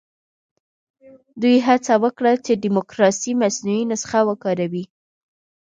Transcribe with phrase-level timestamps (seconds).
[1.41, 4.83] دوی هڅه وکړه چې د ډیموکراسۍ مصنوعي نسخه وکاروي.